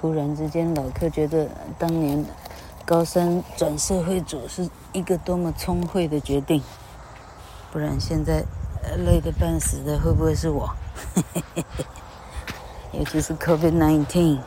[0.00, 2.24] 忽然之间，老柯觉得当年。
[2.86, 6.60] 高三转社会组是一个多么聪慧的决定，
[7.72, 8.44] 不然现在
[8.98, 10.68] 累得半死的会不会是我？
[12.92, 14.40] 尤其是 COVID-19，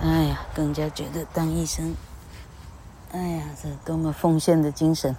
[0.00, 1.94] 哎呀，更加觉得当医生，
[3.12, 5.14] 哎呀，这多么奉献的精神。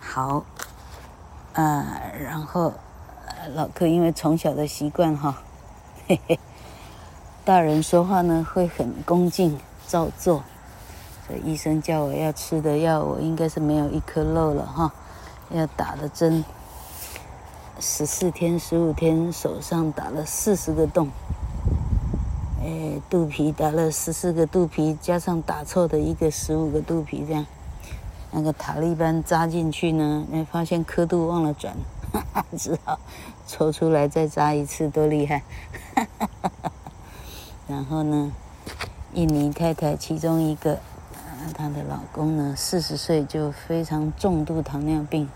[0.00, 0.44] 好，
[1.52, 2.72] 啊，然后
[3.54, 5.42] 老柯因为从小的习惯哈，
[6.08, 6.40] 嘿嘿，
[7.44, 10.42] 大人说话呢会很恭敬照做。
[11.28, 14.92] 所以医生叫我要吃的药，我应该是没有一颗漏了哈。
[15.50, 16.44] 要打的针，
[17.78, 21.08] 十四天、十五天，手上打了四十个洞，
[22.60, 27.46] 哎，肚皮打了十四个肚皮，加上打错的一个十五个肚皮，这样，
[28.32, 31.76] 那个塔利班扎进去呢，没发现刻度忘了转，
[32.12, 32.98] 哈哈，只好
[33.46, 35.44] 抽出来再扎一次，多厉害！
[35.94, 36.72] 哈哈哈哈，
[37.68, 38.32] 然后呢，
[39.14, 40.80] 印尼太太其中一个。
[41.52, 45.28] 她的老公呢，四十岁就非常重度糖尿病，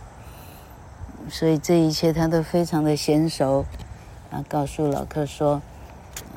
[1.28, 3.64] 所以这一切他都非常的娴熟。
[4.30, 5.60] 啊，告诉老客说，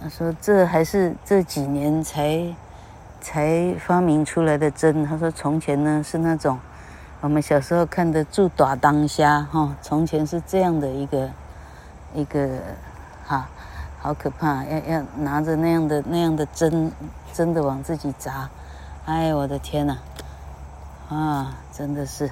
[0.02, 2.56] 他说这还是这几年才
[3.22, 5.06] 才发明出来的针。
[5.06, 6.58] 他说从前呢是那种
[7.22, 11.30] 我们小时候看的住打当虾哈，从前是这样的一个
[12.16, 12.50] 一个
[13.26, 13.48] 哈，
[14.00, 16.92] 好可怕，要要拿着那样的那样的针，
[17.32, 18.50] 真的往自己扎。
[19.06, 19.98] 哎，我的天呐，
[21.10, 22.32] 啊，真的是，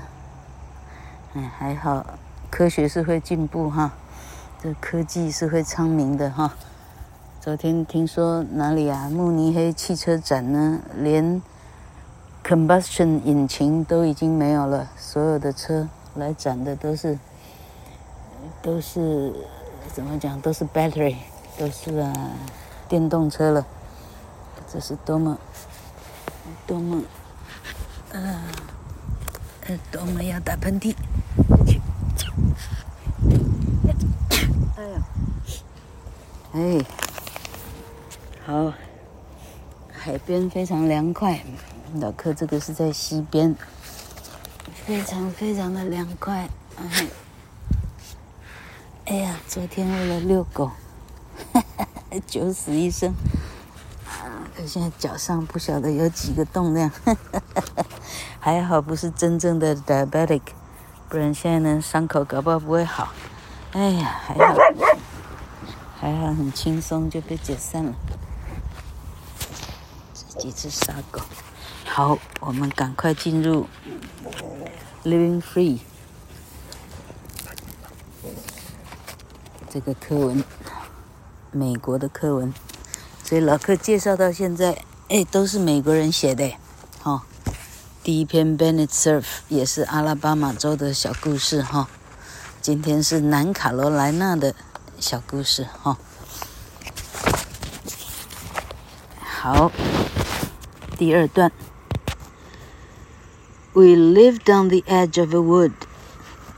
[1.33, 2.05] 哎，还好，
[2.49, 3.91] 科学是会进步哈，
[4.63, 6.53] 这科技是会昌明的哈。
[7.41, 11.41] 昨天听说哪里啊，慕尼黑汽车展呢，连
[12.41, 17.19] combustion 引擎都已经没有了，所有的车来展的都是
[18.61, 19.33] 都是
[19.93, 21.17] 怎么讲，都是 battery，
[21.57, 22.13] 都是啊
[22.87, 23.65] 电动车了，
[24.71, 25.37] 这是多么。
[26.67, 27.03] 多么，
[28.11, 28.41] 呃，
[29.91, 30.95] 多么要打喷嚏！
[34.77, 35.03] 哎呀，
[36.53, 36.85] 哎，
[38.45, 38.73] 好，
[39.91, 41.41] 海边非常凉快。
[41.95, 43.55] 老柯这个是在西边，
[44.85, 46.49] 非常非常的凉快。
[46.77, 47.07] 哎，
[49.05, 50.71] 哎呀，昨天为了遛狗，
[52.25, 53.13] 九死一生。
[54.65, 56.91] 现在脚上不晓得有几个洞那样，
[58.39, 60.41] 还好不是真正的 diabetic，
[61.09, 63.11] 不然现在呢伤口搞不好不会好。
[63.73, 64.55] 哎呀，还好，
[65.99, 67.93] 还好很轻松就被解散了。
[70.13, 71.21] 这几只傻狗，
[71.85, 73.67] 好，我们赶快进入
[75.03, 75.79] Living Free
[79.69, 80.43] 这个课文，
[81.51, 82.53] 美国的课文。
[83.30, 86.56] 所以老柯介绍到现在，哎，都是美国人写的，
[87.02, 87.22] 哈。
[88.02, 91.88] 第一篇 Bennett Cerf 也是阿拉巴马州的小故事，哈。
[92.60, 94.54] 今天是南卡罗来纳的
[95.00, 95.98] 小故事，哈。
[99.20, 99.70] 好，
[100.96, 101.50] 第二段。
[103.72, 105.72] We lived on the edge of a wood,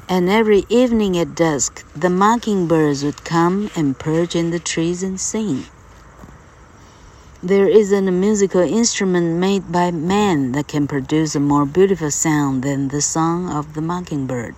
[0.06, 5.19] and every evening at dusk, the mockingbirds would come and perch in the trees and
[5.19, 5.65] sing.
[7.43, 12.62] There isn't a musical instrument made by man that can produce a more beautiful sound
[12.62, 14.55] than the song of the mockingbird。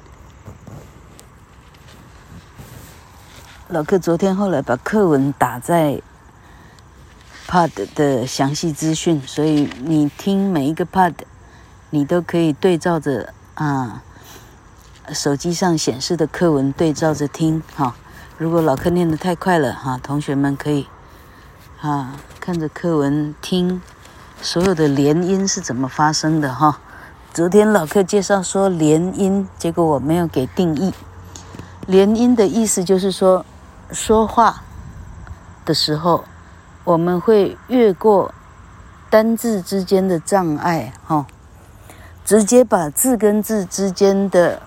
[3.68, 6.00] 老柯昨天后来把课文打在
[7.46, 11.12] Pod 的详细资讯，所以你听每一个 Pod，
[11.90, 14.02] 你都可以对照着啊
[15.12, 17.94] 手机上显示的课文对照着听哈。
[18.38, 20.86] 如果老柯念得太快了哈，同学们可以。
[21.82, 23.81] 啊， 看着课文听，
[24.39, 26.79] 所有的连音是怎么发生的哈？
[27.33, 30.93] 昨天老客介绍说连音，结果我没有给定义。
[31.87, 33.43] 连音的意思就是说，
[33.89, 34.61] 说话
[35.65, 36.23] 的时候，
[36.83, 38.31] 我们会越过
[39.09, 41.25] 单字之间的障碍，哈，
[42.23, 44.61] 直接把字跟字之间的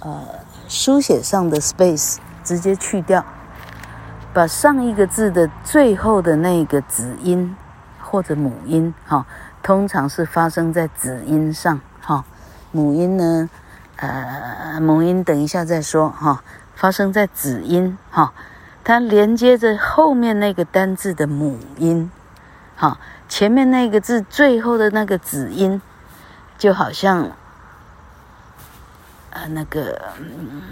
[0.00, 0.24] 呃
[0.66, 3.24] 书写上的 space 直接去掉，
[4.32, 7.56] 把上一个字的最后的那个子音
[8.00, 9.26] 或者母音，哈，
[9.62, 12.24] 通常是发生在子音上，哈，
[12.70, 13.50] 母音呢？
[13.96, 16.44] 呃，母音等一下再说哈，
[16.76, 18.32] 发生在子音哈，
[18.84, 22.08] 它连接着后面那个单字的母音，
[22.76, 25.82] 哈，前面那个字最后的那个子音，
[26.56, 27.32] 就好像
[29.46, 30.00] 那个、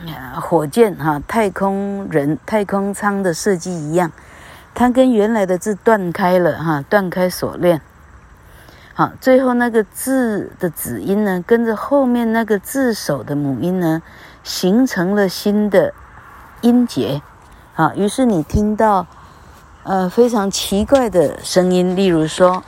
[0.06, 4.10] 呃、火箭哈，太空人太空舱的设计一样，
[4.74, 7.80] 它跟原来的字断开了哈，断开锁链。
[8.94, 14.00] 好，最后那个字的子音呢，跟着后面那个字首的母音呢，
[14.42, 15.92] 形成了新的
[16.62, 17.20] 音节。
[17.74, 19.06] 好，于是你听到
[19.82, 22.64] 呃非常奇怪的声音，例如说，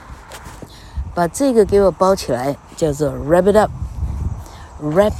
[1.15, 5.13] 把这个给我包起来，叫做 wrap it up，wrap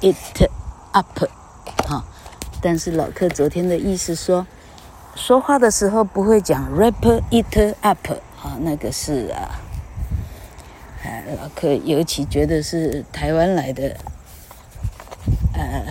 [0.00, 0.50] it
[0.92, 1.28] up。
[1.86, 2.04] 哈，
[2.60, 4.46] 但是老客昨天的意思说，
[5.14, 8.08] 说话的时候不会讲 wrap it up。
[8.36, 9.60] 好，那个是啊。
[11.02, 13.96] 呃，老客尤其觉得是台湾来的，
[15.54, 15.84] 呃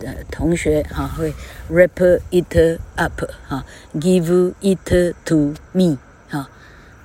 [0.00, 1.34] 呃同学哈、啊，会
[1.70, 3.64] wrap it up 哈、啊、
[3.94, 5.96] ，give it to me
[6.28, 6.50] 哈、啊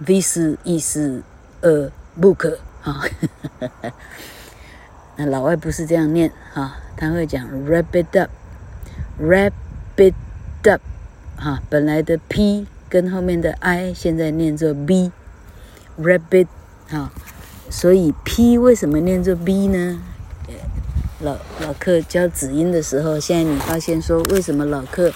[0.05, 0.97] ，this is
[1.61, 3.07] a book 哈、
[5.17, 9.51] 那老外不是这样念哈、他会讲 wrap it up，wrap
[9.97, 10.13] it
[10.63, 10.81] up
[11.37, 16.47] 哈、本来的 p 跟后面的 i 现在念作 b，wrap it
[16.89, 17.11] 哈。
[17.67, 19.99] 所以 P 为什么念作 B 呢？
[21.19, 25.11] 老老客教子音的时候，现在你发现说，为什么老客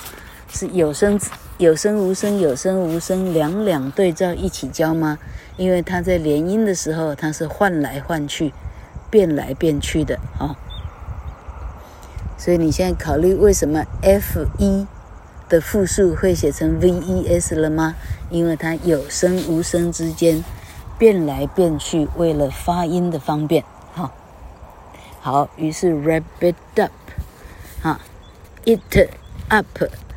[0.52, 1.19] 是有声
[1.60, 5.19] 有声无声有声无声两两对照一起教吗？
[5.57, 8.52] 因为他在连音的时候，他是换来换去，
[9.09, 10.56] 变来变去的啊、
[12.38, 14.88] 所以你现在考虑为什么 F 一
[15.47, 17.95] 的复数会写成 V E S 了吗？
[18.29, 20.44] 因为它有声无声之间。
[21.00, 23.63] 变来变去，为了发音的方便，
[23.95, 24.11] 哈，
[25.21, 26.91] 好，于是 wrap it up，
[27.81, 28.01] 哈
[28.65, 29.09] ，it
[29.47, 29.65] up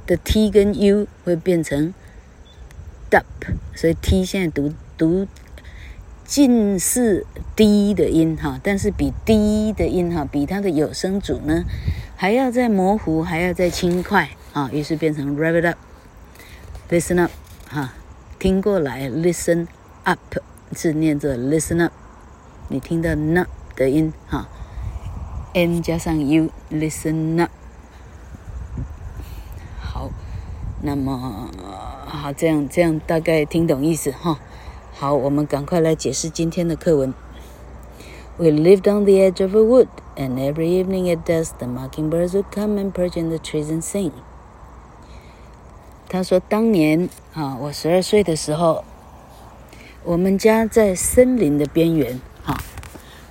[0.09, 1.95] 的 t 跟 u 会变成
[3.09, 3.23] dup，
[3.77, 5.29] 所以 t 现在读读
[6.25, 11.65] 近似低的音，哈，但是比低的音，哈，比它的有声组呢
[12.17, 17.31] 还要再模糊，还要再轻快，啊，于是变成 wrap it up，listen up，
[17.69, 17.95] 哈，
[18.39, 19.67] 听过来，listen
[20.05, 20.19] up。
[20.75, 21.93] 是念着 listen up，
[22.69, 23.47] 你听到 n
[23.77, 24.49] 的音哈
[25.53, 27.51] ，n 加上 u listen up。
[29.79, 30.09] 好，
[30.81, 31.51] 那么
[32.07, 34.39] 好，这样这样大概听懂意思哈。
[34.95, 37.13] 好，我们赶快来解释今天的课文。
[38.37, 42.45] We lived on the edge of a wood, and every evening at dusk, the mockingbirds would
[42.51, 44.13] come and perch in the trees and sing。
[46.09, 48.85] 他说，当年啊，我十二岁的时候。
[50.05, 52.59] 我们家在森林的边缘，哈，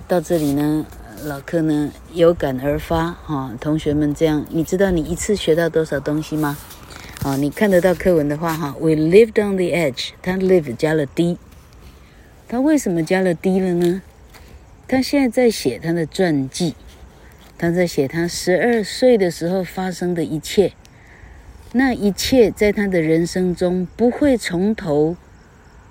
[0.08, 0.86] 到这里呢，
[1.22, 6.56] 老客呢有感而发，哈，同学们这样，你知道你一次学到多少东西吗？
[7.24, 11.36] 啊，你看得到课文的话，哈，We lived on the edge，他 live 加了 d，
[12.52, 14.02] 他为什么加了 d 了呢？
[14.86, 16.74] 他现在在写他的传记，
[17.56, 20.74] 他在写他十二岁的时候发生的一切，
[21.72, 25.16] 那一切在他的人生中不会从头。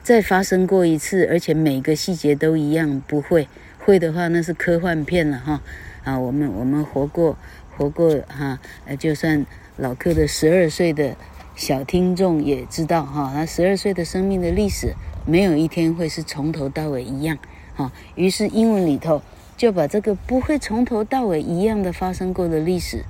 [0.03, 3.47] 再发生过一次，而且每个细节都一样，不会
[3.79, 5.63] 会的话，那是科幻片了哈。
[6.03, 7.35] 啊，我们我们活过
[7.75, 9.43] 活过哈，呃，就算
[9.77, 11.15] 老客的十二岁的
[11.61, 14.95] 小听众也知道哈，他十二岁的生命的历史
[15.27, 17.37] 没有一天会是从头到尾一样
[17.75, 17.91] 哈。
[18.15, 19.21] 于是英文里头
[19.57, 23.05] 就把这个不会从头到尾一样的发生过的历史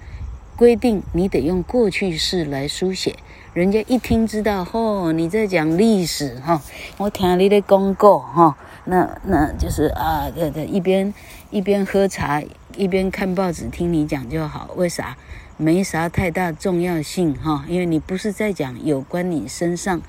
[0.58, 3.16] 规定，你得用过去式来书写。
[3.54, 6.62] 人家一听知道，哦，你在讲历史哈、
[6.98, 11.14] 我听你的公告哈，那那就是啊，对对，一边
[11.52, 12.44] 一边喝茶
[12.76, 14.72] 一边看报纸听你讲就好。
[14.76, 15.16] 为啥？
[15.62, 20.02] 没啥太大重要性哈、因为你不是在讲有关你身上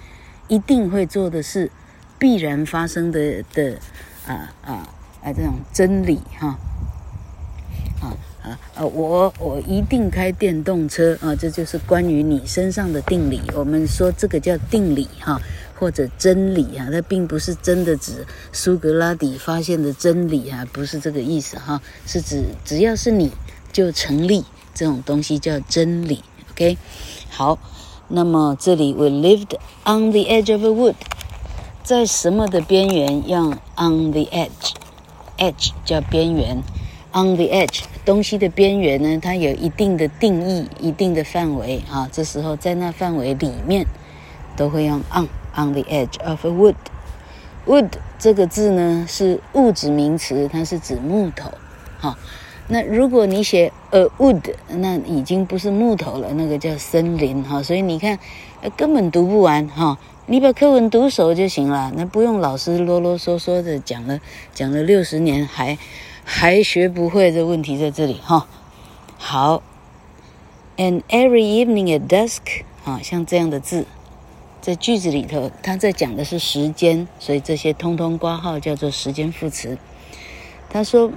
[0.48, 1.70] 一定会做的事，
[2.18, 3.78] 必然发生的的
[4.26, 4.88] 啊啊
[5.22, 6.58] 啊这种真理哈
[8.00, 13.42] 啊啊啊，我我一定开电动车啊，这就是关于你身上的定理。
[13.54, 15.38] 我们说这个叫定理哈，
[15.74, 23.30] 或者真理啊，它并不是真的指苏格拉底发现的真理啊，不是这个意思哈，是指只要是你
[23.72, 26.22] 就成立这种东西叫真理。
[26.50, 26.76] OK，
[27.30, 27.58] 好，
[28.08, 30.94] 那么这里 We lived on the edge of a wood，
[31.82, 33.28] 在什么的边缘？
[33.28, 36.62] 用 on the edge，edge 叫边缘。
[37.12, 42.08] On the edge，东西的边缘呢，它有一定的定义、一定的范围啊。
[42.12, 43.86] 这时候在那范围里面，
[44.56, 45.28] 都会用 on。
[45.54, 46.76] On the edge of a wood。
[47.66, 51.50] Wood 这个字呢是物质名词，它是指木头。
[51.98, 52.16] 好，
[52.68, 57.42] 那如果你写 a wood，那已经不是木头了，那个叫森林。
[57.42, 58.18] 哈，所以你看，
[58.76, 59.66] 根本读不完。
[59.68, 64.20] 哈，你把课文读熟就行了，那不用老师啰啰嗦嗦的讲了，
[64.54, 65.78] 讲了六十年还。
[66.24, 68.46] 还学不会的问题在这里哈。
[69.18, 69.60] 好
[70.76, 73.86] ，and every evening at dusk，啊，像这样的字，
[74.60, 79.76] 在句子里头，他在讲的是时间，所以这些通通挂号叫做时间副词。
[80.70, 81.10] 他说，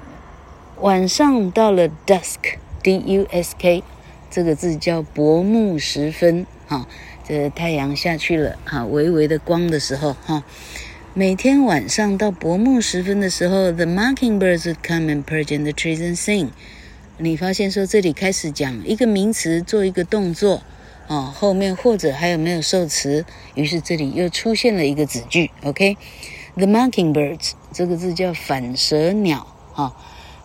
[0.81, 3.81] 晚上到了 dusk，D-U-S-K，
[4.29, 6.85] 这个字叫薄暮时分，哈，
[7.25, 10.43] 这太阳下去了，哈，微微的光的时候，哈。
[11.13, 16.49] 每天晚上到薄暮时分的时候，the mockingbirds would come and perch in the trees and sing。
[17.17, 20.61] 你发现说这里开始讲一个名词做一个动作，
[21.07, 23.25] 哦，后面或者还有没有受词？
[23.53, 29.95] 于是这里又出现了一个子句，OK？The mockingbirds 这个字叫反舌鸟，哈、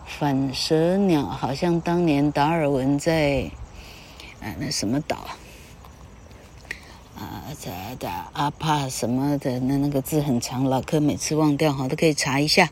[0.05, 3.51] 反舌鸟好像当年达尔文在
[4.41, 5.37] 啊那什么岛啊？
[7.17, 12.69] 啊，这的阿帕什么的那那个字很长，老柯每次忘掉哈，都可以查一下。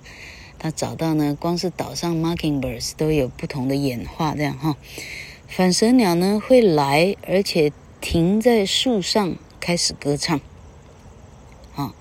[0.57, 4.75] 他找到呢，光是岛上 mockingbirds 都有不同的演化，这样哈。
[5.47, 7.71] 反舌鸟呢会来，而且
[8.01, 10.39] 停在树上开始歌唱。
[11.75, 11.93] 啊，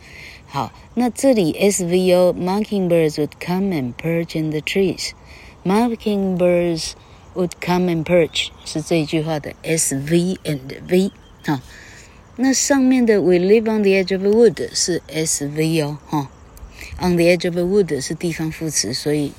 [0.46, 5.10] 好，那这里 SVO mockingbirds would come and perch in the trees。
[5.67, 6.93] mockingbirds
[7.35, 11.11] would come and perch 是这一句话的 SV and V
[11.45, 11.63] 啊。
[12.35, 16.29] 那上面的 We live on the edge of a wood 是 SV 哦，哈，
[16.99, 19.33] on the edge of a wood 是地方副词，所以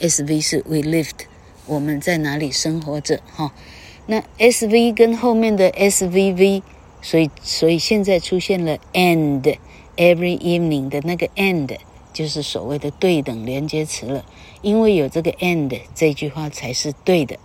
[0.00, 1.26] SV 是 We lived，
[1.66, 3.52] 我们在哪里生活着，哈。
[4.06, 6.62] 那 SV 跟后面的 SVV，
[7.00, 9.56] 所以所以现在出现了 and
[9.96, 11.76] every evening 的那个 and，
[12.14, 14.24] 就是所谓的对等连接词了，
[14.62, 17.38] 因为有这个 and，这句话才是对的，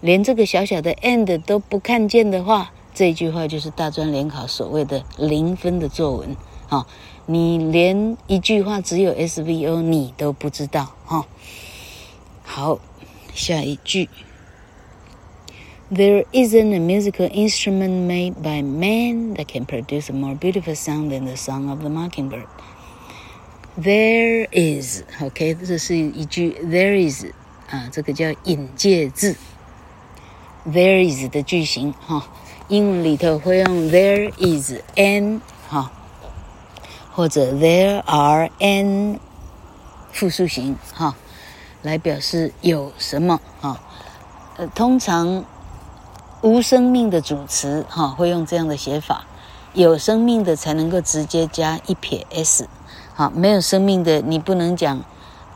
[0.00, 2.72] 连这个小小的 and 都不看见的话。
[2.94, 6.36] 这句话就是大专联考所谓的零分的作文，
[6.68, 6.86] 哈，
[7.24, 11.26] 你连一句话只有 SVO 你都不知道，哈。
[12.42, 12.78] 好，
[13.32, 14.10] 下一句，
[15.90, 21.24] There isn't a musical instrument made by man that can produce a more beautiful sound than
[21.24, 22.46] the song of the mockingbird.
[23.79, 27.25] There is，OK，这是一句 There is
[27.69, 29.35] 啊，这个叫引介字
[30.65, 32.27] ，There is 的句型，哈。
[32.69, 35.89] 英文里头会用 there is an 哈，
[37.13, 39.19] 或者 there are an
[40.11, 41.15] 复数形哈，
[41.81, 43.79] 来表示有什么哈。
[44.57, 45.45] 呃，通常
[46.41, 49.25] 无生命的主词哈会用这样的写法，
[49.73, 52.67] 有生命的才能够直接加一撇 s，
[53.17, 55.03] 好，没有生命的你不能讲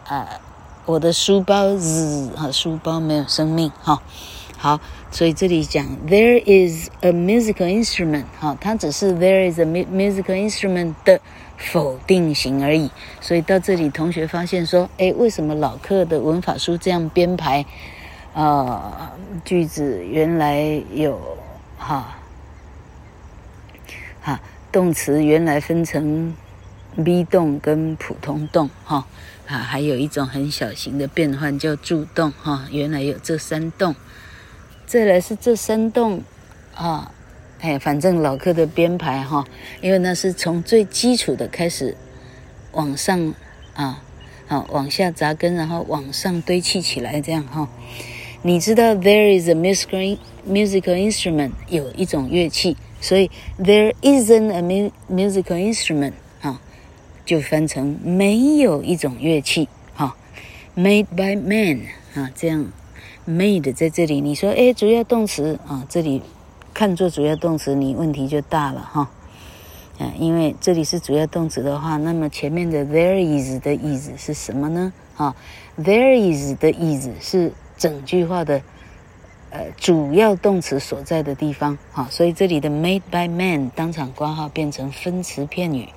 [0.08, 0.28] 啊，
[0.88, 4.02] 我的书包子哈，书包没有生命哈。
[4.58, 4.80] 好，
[5.12, 11.22] 所以这里讲 there is a musical instrument，哈，它只是 there is a musical instrument 的
[11.56, 12.90] 否定型而已。
[13.20, 17.64] 所以到这里，同学发现说，哎，为什么老课的文法书这样编排？
[18.34, 19.12] 啊、呃，
[19.46, 21.38] 句子原来有
[21.78, 22.16] 哈，
[24.20, 24.40] 哈，
[24.72, 26.36] 动词原来分成
[26.96, 29.06] be 动跟普通动，哈，
[29.48, 33.96] 啊，还有一种很小型的变换叫助动，哈，原来有这三动。
[34.86, 36.22] 再来是这三动，
[36.76, 37.12] 啊，
[37.62, 39.46] 哎，反正老客的编排哈，
[39.82, 41.96] 因为那是从最基础的开始
[42.74, 43.34] 往上
[43.74, 44.04] 啊，
[44.48, 47.70] 好往下扎根，然后往上堆砌起来，这样哈。
[48.44, 50.18] 你知道 there is a musical
[50.48, 53.30] musical instrument 有一种乐器，所以
[53.60, 56.14] there isn't a musical instrument，
[57.26, 60.16] 就翻成没有一种乐器哈
[60.76, 61.82] ，made by man
[62.16, 62.72] 啊，这样。
[63.28, 66.24] made 在这里，你说哎，主要动词啊，这里
[66.74, 69.12] 看作主要动词，你问题就大了哈。
[70.00, 74.92] 啊，因为这里是主要动词的话，那么前面的 there is 的 is 是什么呢？
[75.18, 75.36] 啊
[75.78, 78.64] ，there is 的 is 是整句话的
[79.52, 81.78] 呃主要动词所在的地方。
[81.92, 85.88] 哈，所以这里的 made by man 当场挂号变成分词片语。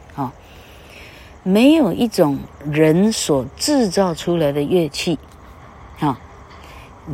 [1.44, 5.18] 没有一种人所制造出来的乐器。
[5.96, 6.18] 哈。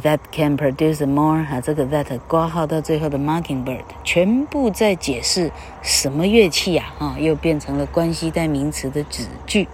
[0.05, 5.51] That can produce more 哈，这个 that 括号到最后的 mockingbird 全部在解释
[5.83, 6.93] 什么乐器呀？
[6.97, 9.67] 哈，又变成了关系代名词的子句。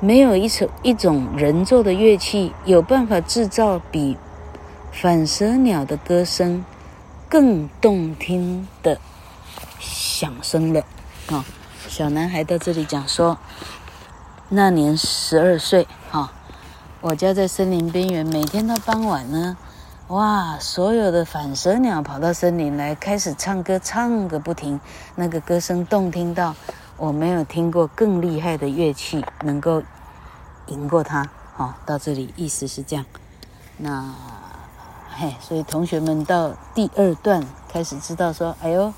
[0.00, 4.16] 没有一种一种人做的乐器有办法制造比
[4.92, 6.64] 反舌鸟的歌声
[7.28, 8.98] 更动听的
[9.78, 10.82] 响声了。
[11.26, 11.44] 啊，
[11.96, 13.38] 小男孩到这里讲说，
[14.50, 16.30] 那年十二岁，哈。
[17.00, 19.56] 我家在森林边缘，每天到傍晚呢，
[20.08, 24.78] 哇，所有的反舌鸟跑到森林来，开始唱歌，唱个不停。
[25.14, 26.54] 那个歌声动听到
[26.98, 29.82] 我没有听过更厉害的乐器能够
[30.66, 31.26] 赢过它。
[31.54, 33.06] 好，到这里意思是这样。
[33.78, 34.12] 那
[35.16, 38.92] 嘿，所以同学们到第二段开始知道说，哎呦，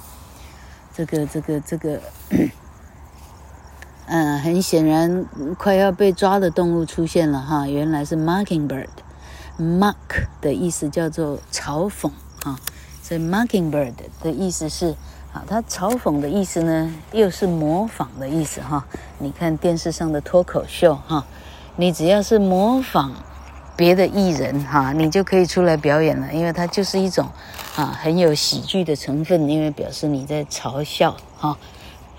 [0.92, 2.00] 这个这个这个。
[4.10, 5.26] 嗯，很显然，
[5.58, 9.94] 快要被抓的动物出现了哈，原来是 mockingbird，mock
[10.40, 12.10] 的意思叫做嘲讽
[12.42, 12.58] 哈，
[13.02, 14.94] 所以 mockingbird 的意思是
[15.34, 18.86] 啊，它嘲讽的意思呢，又是模仿的意思哈。
[19.18, 21.26] 你看电视上的脱口秀哈，
[21.76, 23.12] 你只要是模仿
[23.76, 27.28] 别的艺人哈，你就可以出来表演了，因为它就是一种
[27.76, 31.58] 啊很有喜剧的成分，因为表示你在嘲笑哈。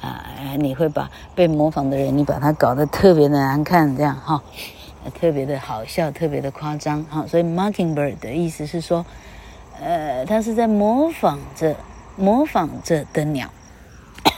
[0.02, 0.24] 啊，
[0.58, 4.42] 你会把被模仿的人，你把他搞得特别的难看，这样哈，
[5.20, 7.26] 特别的好笑，特别的夸张哈。
[7.28, 9.06] 所以 mockingbird 的意思是说，
[9.82, 11.76] 呃，他是在模仿着
[12.16, 13.50] 模仿着的鸟，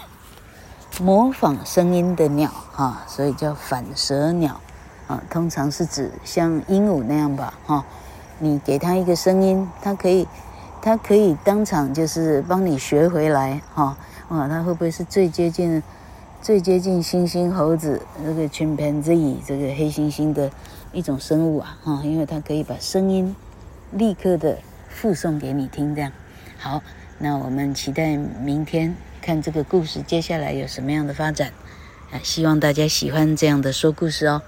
[0.99, 4.59] 模仿声音的鸟哈，所以叫反舌鸟
[5.07, 5.21] 啊。
[5.29, 7.85] 通常是指像鹦鹉那样吧哈，
[8.39, 10.27] 你给他一个声音，他可以，
[10.81, 13.95] 他可以当场就是帮你学回来哈。
[14.31, 15.83] 哇，它会不会是最接近、
[16.41, 20.49] 最接近猩猩、猴子那个 chimpanzee 这个黑猩猩的
[20.93, 21.77] 一种生物啊？
[21.83, 23.35] 哈，因为它可以把声音
[23.91, 24.57] 立刻的
[24.87, 26.13] 附送给你听，这样。
[26.57, 26.81] 好，
[27.17, 31.51] 那我们期待明天看这个故事接下来有什么样的发展
[32.09, 32.15] 啊？
[32.23, 34.41] 希望大家喜欢这样的说故事哦。